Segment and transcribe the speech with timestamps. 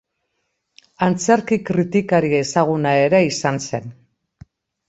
[1.07, 3.95] Antzerki-kritikari ezaguna ere izan zen.